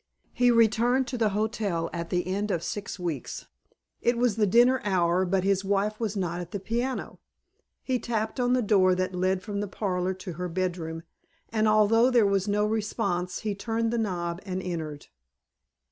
[0.33, 3.45] He returned to the hotel at the end of six weeks.
[4.01, 7.19] It was the dinner hour but his wife was not at the piano.
[7.83, 11.03] He tapped on the door that led from the parlor to her bedroom,
[11.49, 15.05] and although there was no response he turned the knob and entered.